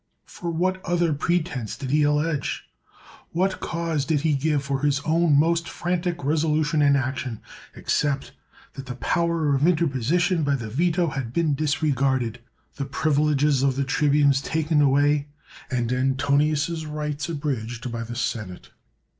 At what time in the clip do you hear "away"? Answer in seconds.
14.81-15.27